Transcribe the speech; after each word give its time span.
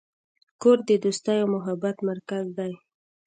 کور 0.61 0.77
د 0.89 0.91
دوستۍ 1.03 1.37
او 1.41 1.47
محبت 1.55 1.95
مرکز 2.09 2.45
دی. 2.57 2.73